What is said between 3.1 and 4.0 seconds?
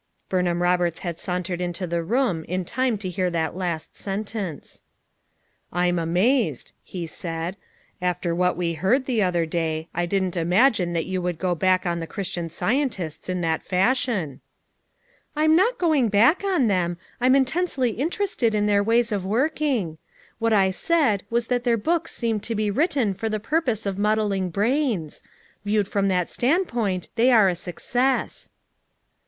that last